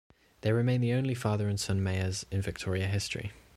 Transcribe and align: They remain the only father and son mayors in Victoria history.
They 0.41 0.51
remain 0.51 0.81
the 0.81 0.93
only 0.93 1.13
father 1.13 1.47
and 1.47 1.59
son 1.59 1.83
mayors 1.83 2.25
in 2.31 2.41
Victoria 2.41 2.87
history. 2.87 3.33